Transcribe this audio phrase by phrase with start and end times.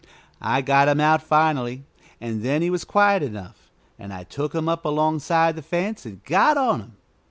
[0.41, 1.83] I got him out finally,
[2.19, 3.69] and then he was quiet enough,
[3.99, 6.95] and I took him up alongside the fence and got on him.